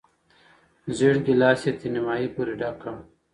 زېړ 0.97 1.15
ګیلاس 1.25 1.61
یې 1.65 1.71
تر 1.79 1.87
نیمايي 1.93 2.27
پورې 2.35 2.53
ډک 2.59 2.75
کړ. 2.81 2.95